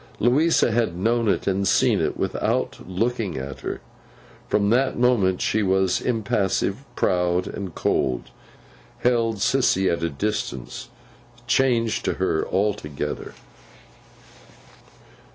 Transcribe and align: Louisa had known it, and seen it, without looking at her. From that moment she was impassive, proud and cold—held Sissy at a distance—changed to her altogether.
Louisa 0.19 0.71
had 0.71 0.97
known 0.97 1.27
it, 1.27 1.45
and 1.45 1.67
seen 1.67 1.99
it, 2.01 2.17
without 2.17 2.79
looking 2.89 3.37
at 3.37 3.59
her. 3.59 3.81
From 4.47 4.71
that 4.71 4.97
moment 4.97 5.41
she 5.41 5.61
was 5.61 6.01
impassive, 6.01 6.83
proud 6.95 7.45
and 7.45 7.75
cold—held 7.75 9.35
Sissy 9.37 9.91
at 9.95 10.01
a 10.01 10.09
distance—changed 10.09 12.03
to 12.05 12.13
her 12.13 12.43
altogether. 12.47 13.35